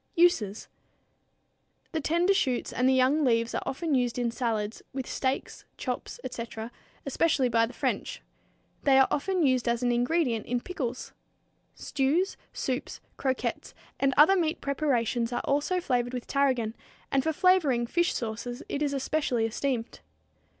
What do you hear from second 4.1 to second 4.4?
in